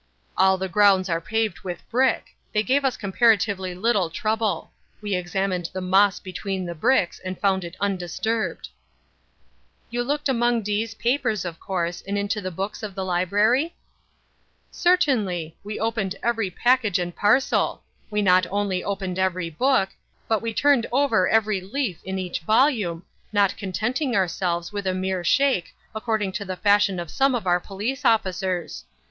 [0.35, 2.35] "All the grounds are paved with brick.
[2.53, 4.71] They gave us comparatively little trouble.
[4.99, 8.69] We examined the moss between the bricks, and found it undisturbed."
[9.91, 13.75] "You looked among D——'s papers, of course, and into the books of the library?"
[14.71, 19.89] "Certainly; we opened every package and parcel; we not only opened every book,
[20.27, 25.23] but we turned over every leaf in each volume, not contenting ourselves with a mere
[25.23, 28.83] shake, according to the fashion of some of our police officers.